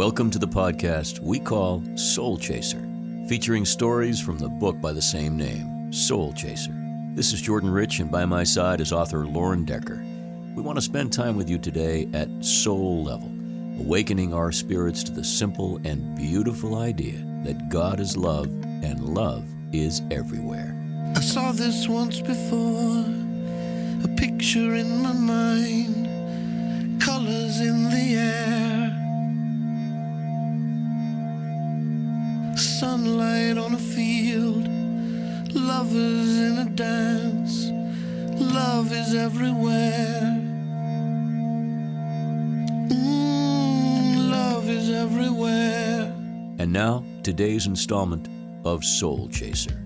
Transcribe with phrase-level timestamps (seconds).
[0.00, 2.88] Welcome to the podcast we call Soul Chaser,
[3.28, 6.72] featuring stories from the book by the same name, Soul Chaser.
[7.14, 10.02] This is Jordan Rich, and by my side is author Lauren Decker.
[10.56, 13.30] We want to spend time with you today at soul level,
[13.78, 19.44] awakening our spirits to the simple and beautiful idea that God is love and love
[19.74, 20.74] is everywhere.
[21.14, 23.04] I saw this once before,
[35.90, 37.70] lovers in a dance,
[38.40, 40.38] love is everywhere.
[42.88, 46.02] Mm, love is everywhere.
[46.60, 48.28] And now, today's installment
[48.64, 49.82] of Soul Chaser.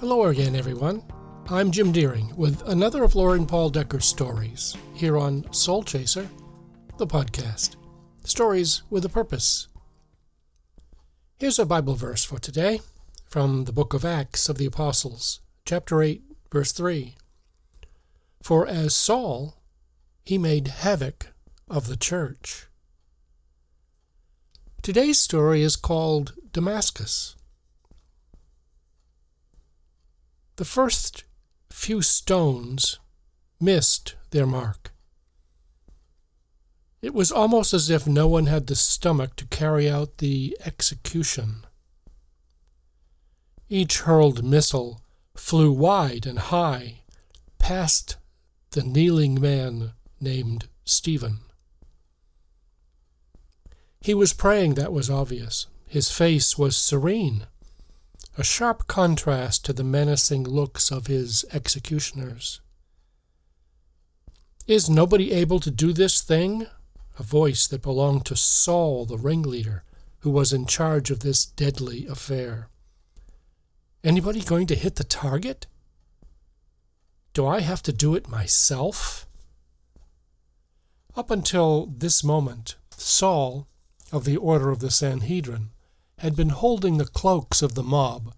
[0.00, 1.02] Hello again, everyone.
[1.50, 6.26] I'm Jim Deering with another of Lauren Paul Decker's stories here on Soul Chaser,
[6.96, 7.76] the podcast.
[8.24, 9.68] Stories with a purpose.
[11.44, 12.80] Here's a Bible verse for today
[13.26, 17.16] from the book of Acts of the Apostles, chapter 8, verse 3.
[18.42, 19.58] For as Saul,
[20.24, 21.34] he made havoc
[21.68, 22.68] of the church.
[24.80, 27.36] Today's story is called Damascus.
[30.56, 31.24] The first
[31.68, 33.00] few stones
[33.60, 34.93] missed their mark.
[37.04, 41.66] It was almost as if no one had the stomach to carry out the execution.
[43.68, 45.02] Each hurled missile
[45.36, 47.02] flew wide and high
[47.58, 48.16] past
[48.70, 51.40] the kneeling man named Stephen.
[54.00, 55.66] He was praying, that was obvious.
[55.86, 57.44] His face was serene,
[58.38, 62.62] a sharp contrast to the menacing looks of his executioners.
[64.66, 66.66] Is nobody able to do this thing?
[67.18, 69.84] A voice that belonged to Saul, the ringleader,
[70.20, 72.68] who was in charge of this deadly affair.
[74.02, 75.66] Anybody going to hit the target?
[77.32, 79.26] Do I have to do it myself?
[81.16, 83.68] Up until this moment, Saul,
[84.12, 85.70] of the order of the Sanhedrin,
[86.18, 88.34] had been holding the cloaks of the mob,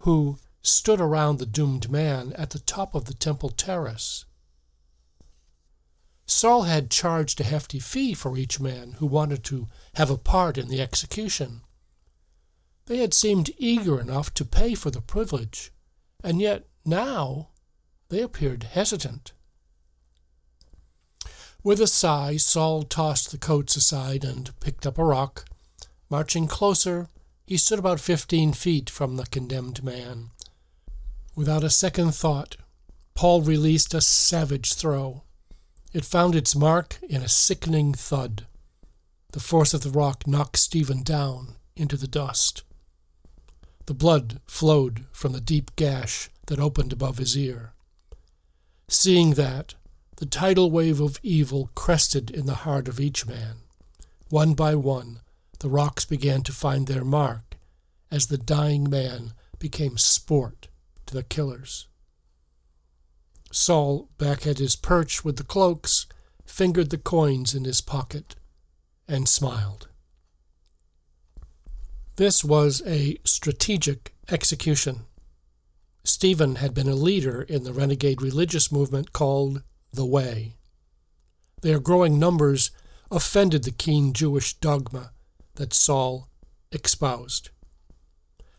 [0.00, 4.24] who stood around the doomed man at the top of the temple terrace.
[6.26, 10.56] Saul had charged a hefty fee for each man who wanted to have a part
[10.56, 11.60] in the execution.
[12.86, 15.72] They had seemed eager enough to pay for the privilege,
[16.22, 17.48] and yet now
[18.08, 19.32] they appeared hesitant.
[21.62, 25.46] With a sigh, Saul tossed the coats aside and picked up a rock.
[26.10, 27.08] Marching closer,
[27.46, 30.30] he stood about fifteen feet from the condemned man.
[31.34, 32.56] Without a second thought,
[33.14, 35.22] Paul released a savage throw.
[35.94, 38.48] It found its mark in a sickening thud.
[39.32, 42.64] The force of the rock knocked Stephen down into the dust.
[43.86, 47.74] The blood flowed from the deep gash that opened above his ear.
[48.88, 49.76] Seeing that,
[50.16, 53.58] the tidal wave of evil crested in the heart of each man.
[54.30, 55.20] One by one,
[55.60, 57.56] the rocks began to find their mark
[58.10, 60.66] as the dying man became sport
[61.06, 61.86] to the killers.
[63.54, 66.06] Saul, back at his perch with the cloaks,
[66.44, 68.34] fingered the coins in his pocket
[69.06, 69.88] and smiled.
[72.16, 75.06] This was a strategic execution.
[76.02, 80.56] Stephen had been a leader in the renegade religious movement called the Way.
[81.62, 82.72] Their growing numbers
[83.08, 85.12] offended the keen Jewish dogma
[85.54, 86.28] that Saul
[86.72, 87.50] espoused.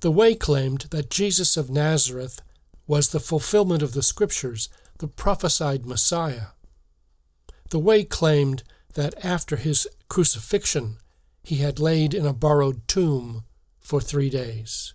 [0.00, 2.40] The Way claimed that Jesus of Nazareth
[2.86, 6.48] was the fulfillment of the Scriptures, the prophesied Messiah.
[7.70, 8.62] The Way claimed
[8.94, 10.98] that after his crucifixion,
[11.42, 13.44] he had laid in a borrowed tomb
[13.80, 14.94] for three days.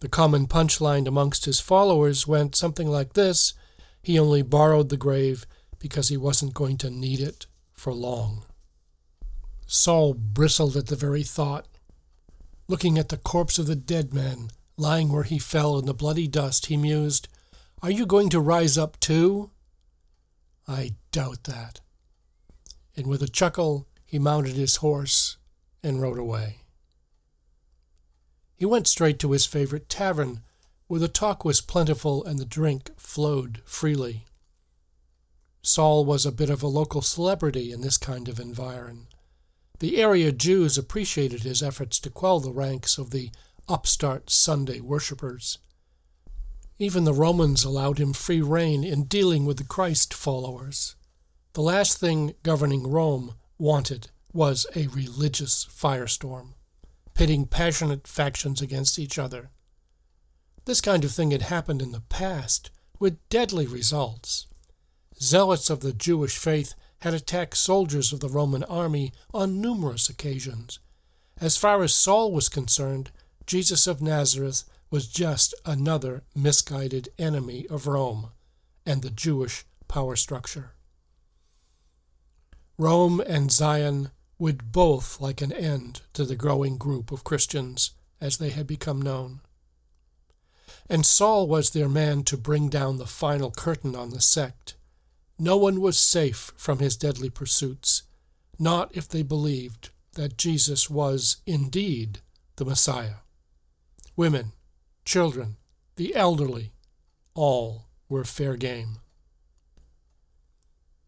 [0.00, 3.54] The common punchline amongst his followers went something like this
[4.02, 5.46] he only borrowed the grave
[5.78, 8.44] because he wasn't going to need it for long.
[9.66, 11.66] Saul bristled at the very thought.
[12.68, 16.26] Looking at the corpse of the dead man, Lying where he fell in the bloody
[16.26, 17.28] dust, he mused,
[17.82, 19.50] Are you going to rise up too?
[20.66, 21.80] I doubt that.
[22.96, 25.36] And with a chuckle, he mounted his horse
[25.82, 26.58] and rode away.
[28.54, 30.42] He went straight to his favorite tavern,
[30.86, 34.26] where the talk was plentiful and the drink flowed freely.
[35.62, 39.06] Saul was a bit of a local celebrity in this kind of environ.
[39.78, 43.30] The area Jews appreciated his efforts to quell the ranks of the
[43.68, 45.58] upstart Sunday worshippers.
[46.78, 50.96] Even the Romans allowed him free rein in dealing with the Christ followers.
[51.52, 56.54] The last thing governing Rome wanted was a religious firestorm,
[57.14, 59.50] pitting passionate factions against each other.
[60.64, 64.46] This kind of thing had happened in the past with deadly results.
[65.20, 70.78] Zealots of the Jewish faith had attacked soldiers of the Roman army on numerous occasions.
[71.40, 73.10] As far as Saul was concerned,
[73.46, 78.30] Jesus of Nazareth was just another misguided enemy of Rome
[78.84, 80.72] and the Jewish power structure.
[82.78, 88.38] Rome and Zion would both like an end to the growing group of Christians as
[88.38, 89.40] they had become known.
[90.90, 94.74] And Saul was their man to bring down the final curtain on the sect.
[95.38, 98.02] No one was safe from his deadly pursuits,
[98.58, 102.20] not if they believed that Jesus was indeed
[102.56, 103.22] the Messiah.
[104.16, 104.52] Women,
[105.04, 105.56] children,
[105.96, 106.72] the elderly,
[107.34, 108.98] all were fair game.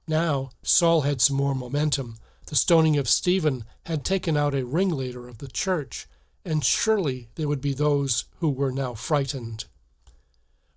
[0.07, 2.17] Now Saul had some more momentum.
[2.47, 6.07] The stoning of Stephen had taken out a ringleader of the church,
[6.45, 9.65] and surely there would be those who were now frightened.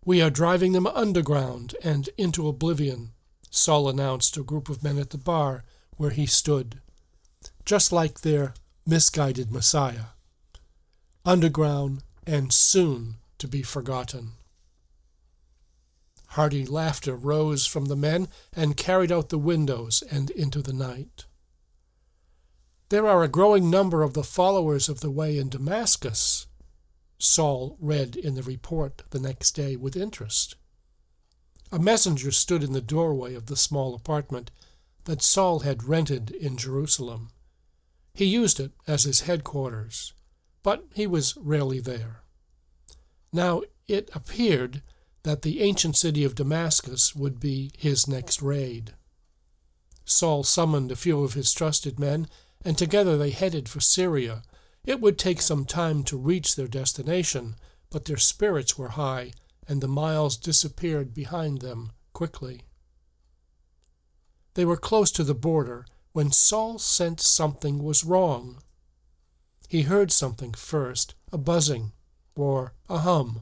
[0.06, 3.12] We are driving them underground and into oblivion,
[3.50, 5.64] Saul announced to a group of men at the bar
[5.98, 6.82] where he stood,
[7.66, 8.54] just like their
[8.86, 10.12] misguided Messiah.
[11.26, 14.34] Underground and soon to be forgotten.
[16.32, 21.26] Hearty laughter rose from the men and carried out the windows and into the night.
[22.90, 26.48] There are a growing number of the followers of the way in Damascus,
[27.18, 30.56] Saul read in the report the next day with interest.
[31.72, 34.52] A messenger stood in the doorway of the small apartment
[35.06, 37.30] that Saul had rented in Jerusalem.
[38.14, 40.14] He used it as his headquarters,
[40.68, 42.24] but he was rarely there.
[43.32, 44.82] Now it appeared
[45.24, 48.94] that the ancient city of Damascus would be his next raid.
[50.04, 52.28] Saul summoned a few of his trusted men,
[52.66, 54.44] and together they headed for Syria.
[54.84, 57.56] It would take some time to reach their destination,
[57.90, 59.32] but their spirits were high,
[59.70, 62.64] and the miles disappeared behind them quickly.
[64.56, 68.62] They were close to the border when Saul sensed something was wrong.
[69.68, 71.92] He heard something first, a buzzing
[72.36, 73.42] or a hum.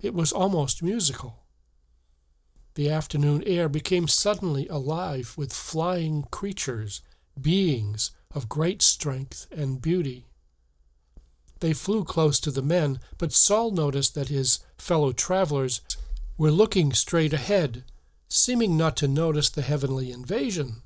[0.00, 1.44] It was almost musical.
[2.74, 7.00] The afternoon air became suddenly alive with flying creatures,
[7.40, 10.26] beings of great strength and beauty.
[11.60, 15.80] They flew close to the men, but Saul noticed that his fellow travelers
[16.36, 17.84] were looking straight ahead,
[18.28, 20.82] seeming not to notice the heavenly invasion.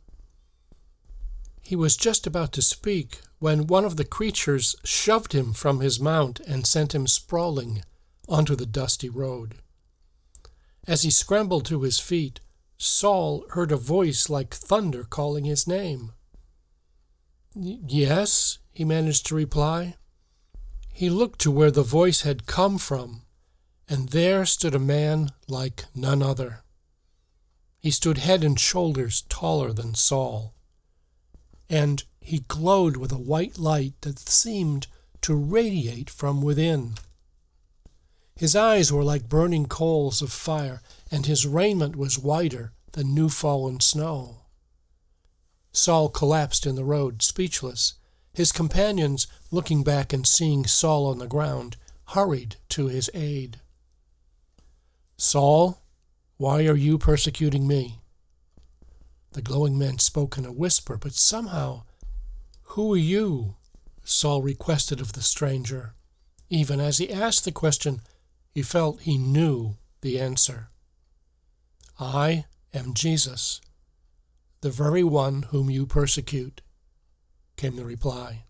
[1.70, 6.00] He was just about to speak when one of the creatures shoved him from his
[6.00, 7.84] mount and sent him sprawling
[8.28, 9.54] onto the dusty road.
[10.88, 12.40] As he scrambled to his feet,
[12.76, 16.10] Saul heard a voice like thunder calling his name.
[17.54, 19.94] Yes, he managed to reply.
[20.92, 23.22] He looked to where the voice had come from,
[23.88, 26.64] and there stood a man like none other.
[27.78, 30.56] He stood head and shoulders taller than Saul,
[31.70, 34.88] and he glowed with a white light that seemed
[35.22, 36.94] to radiate from within.
[38.36, 43.28] His eyes were like burning coals of fire, and his raiment was whiter than new
[43.28, 44.38] fallen snow.
[45.72, 47.94] Saul collapsed in the road, speechless,
[48.32, 51.76] his companions, looking back and seeing Saul on the ground,
[52.08, 53.60] hurried to his aid.
[55.16, 55.82] Saul,
[56.36, 57.99] why are you persecuting me?
[59.32, 61.82] The glowing man spoke in a whisper, but somehow,
[62.74, 63.56] Who are you?
[64.02, 65.94] Saul requested of the stranger.
[66.48, 68.00] Even as he asked the question,
[68.50, 70.68] he felt he knew the answer.
[71.98, 73.60] I am Jesus,
[74.62, 76.62] the very one whom you persecute
[77.56, 78.44] came the reply.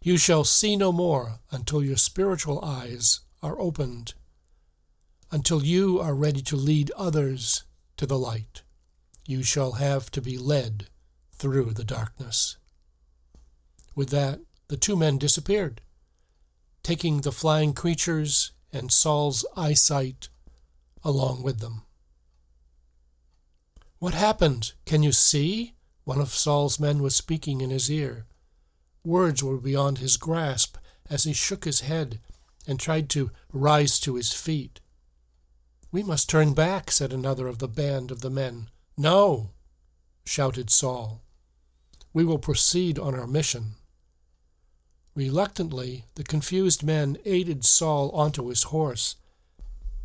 [0.00, 4.14] You shall see no more until your spiritual eyes are opened,
[5.30, 7.64] until you are ready to lead others
[7.98, 8.62] to the light.
[9.30, 10.88] You shall have to be led
[11.30, 12.56] through the darkness.
[13.94, 15.82] With that, the two men disappeared,
[16.82, 20.30] taking the flying creatures and Saul's eyesight
[21.04, 21.84] along with them.
[24.00, 24.72] What happened?
[24.84, 25.74] Can you see?
[26.02, 28.26] One of Saul's men was speaking in his ear.
[29.04, 30.76] Words were beyond his grasp
[31.08, 32.18] as he shook his head
[32.66, 34.80] and tried to rise to his feet.
[35.92, 38.70] We must turn back, said another of the band of the men.
[39.00, 39.52] No,
[40.26, 41.22] shouted Saul.
[42.12, 43.76] We will proceed on our mission.
[45.14, 49.16] Reluctantly, the confused men aided Saul onto his horse,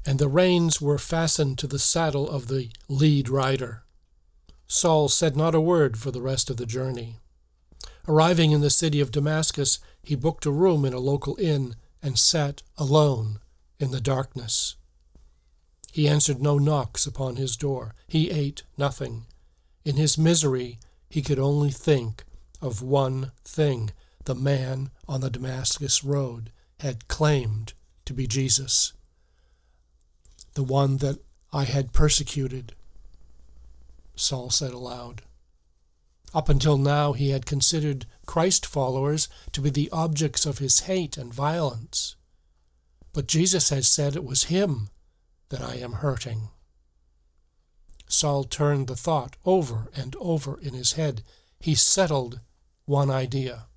[0.05, 3.83] and the reins were fastened to the saddle of the lead rider.
[4.65, 7.19] Saul said not a word for the rest of the journey.
[8.07, 12.17] Arriving in the city of Damascus, he booked a room in a local inn and
[12.17, 13.39] sat alone
[13.77, 14.77] in the darkness.
[15.95, 17.95] He answered no knocks upon his door.
[18.05, 19.27] He ate nothing.
[19.85, 22.25] In his misery, he could only think
[22.61, 23.91] of one thing
[24.25, 27.71] the man on the Damascus road had claimed
[28.03, 28.91] to be Jesus,
[30.55, 31.19] the one that
[31.53, 32.75] I had persecuted.
[34.17, 35.21] Saul said aloud.
[36.33, 41.15] Up until now, he had considered Christ followers to be the objects of his hate
[41.15, 42.17] and violence.
[43.13, 44.89] But Jesus had said it was him
[45.49, 46.49] that I am hurting.
[48.07, 51.23] Saul turned the thought over and over in his head.
[51.59, 52.39] He settled
[52.85, 53.67] one idea.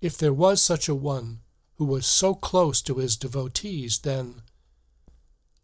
[0.00, 1.40] If there was such a one
[1.76, 4.42] who was so close to his devotees, then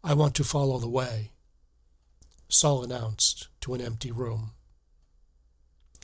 [0.03, 1.31] I want to follow the way.
[2.47, 4.51] Saul announced to an empty room.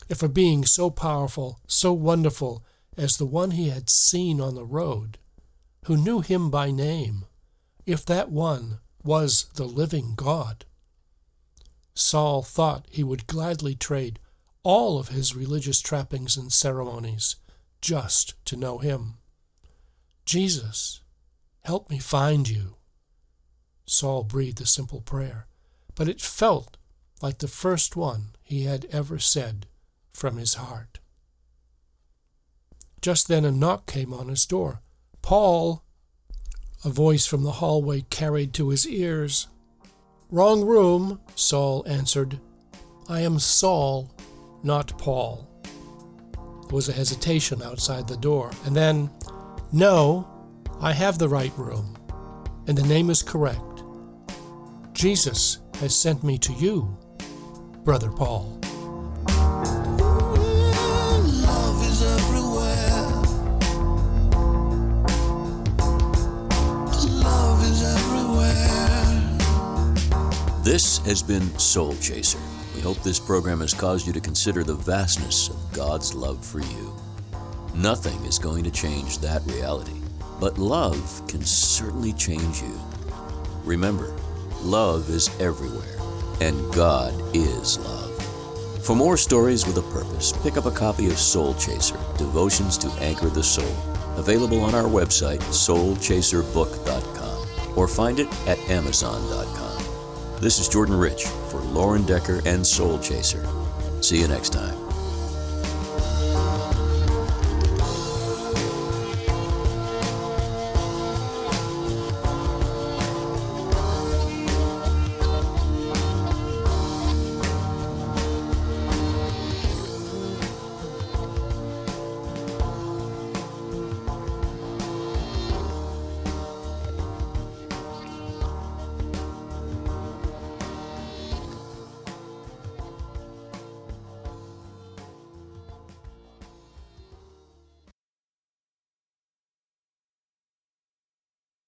[0.09, 2.63] If a being so powerful, so wonderful
[2.97, 5.17] as the one he had seen on the road,
[5.85, 7.25] who knew him by name,
[7.85, 10.65] if that one was the living God,
[11.93, 14.19] Saul thought he would gladly trade
[14.63, 17.35] all of his religious trappings and ceremonies
[17.81, 19.15] just to know him.
[20.25, 21.01] Jesus,
[21.63, 22.75] help me find you.
[23.85, 25.47] Saul breathed a simple prayer
[25.95, 26.77] but it felt
[27.21, 29.65] like the first one he had ever said
[30.13, 30.99] from his heart.
[33.01, 34.81] Just then a knock came on his door.
[35.21, 35.83] Paul!
[36.83, 39.47] A voice from the hallway carried to his ears.
[40.29, 42.39] Wrong room, Saul answered.
[43.07, 44.11] I am Saul,
[44.63, 45.47] not Paul.
[46.67, 49.09] There was a hesitation outside the door, and then,
[49.71, 50.27] No,
[50.81, 51.95] I have the right room,
[52.67, 53.83] and the name is correct.
[54.93, 56.97] Jesus has sent me to you,
[57.83, 58.59] Brother Paul.
[70.65, 72.39] This has been Soul Chaser.
[72.73, 76.59] We hope this program has caused you to consider the vastness of God's love for
[76.59, 76.95] you.
[77.75, 80.01] Nothing is going to change that reality,
[80.39, 82.79] but love can certainly change you.
[83.63, 84.11] Remember,
[84.65, 85.95] Love is everywhere,
[86.41, 88.83] and God is love.
[88.83, 92.87] For more stories with a purpose, pick up a copy of Soul Chaser Devotions to
[92.99, 93.75] Anchor the Soul,
[94.17, 99.74] available on our website, soulchaserbook.com, or find it at amazon.com.
[100.41, 103.43] This is Jordan Rich for Lauren Decker and Soul Chaser.
[104.01, 104.84] See you next time.